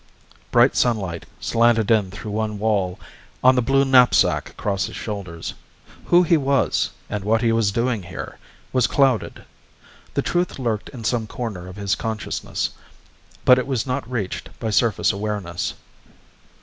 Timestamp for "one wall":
2.31-2.99